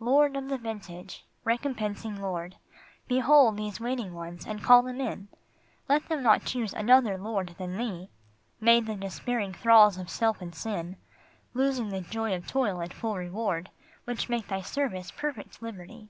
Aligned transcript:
Lord 0.00 0.34
of 0.34 0.48
the 0.48 0.58
vintage, 0.58 1.24
recompensing 1.44 2.20
Lord, 2.20 2.56
Behold 3.06 3.56
these 3.56 3.78
waiting 3.78 4.12
ones 4.12 4.44
and 4.44 4.60
call 4.60 4.82
them 4.82 5.00
in, 5.00 5.28
Let 5.88 6.08
them 6.08 6.20
not 6.20 6.44
choose 6.44 6.72
another 6.74 7.16
Lord 7.16 7.54
than 7.58 7.76
Thee, 7.78 8.10
Made 8.60 8.86
the 8.86 8.96
despairing 8.96 9.52
thralls 9.52 9.96
of 9.96 10.10
self 10.10 10.40
and 10.40 10.52
sin, 10.52 10.96
Losing 11.54 11.90
the 11.90 12.00
joy 12.00 12.34
of 12.34 12.48
toil 12.48 12.80
and 12.80 12.92
full 12.92 13.14
reward 13.14 13.70
Which 14.04 14.28
make 14.28 14.48
Thy 14.48 14.62
service 14.62 15.12
perfect 15.12 15.62
liberty. 15.62 16.08